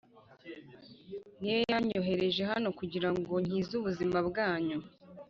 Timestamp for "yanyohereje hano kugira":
1.71-3.09